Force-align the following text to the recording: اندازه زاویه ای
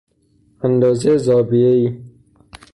اندازه 0.65 1.13
زاویه 1.25 1.63
ای 1.75 1.85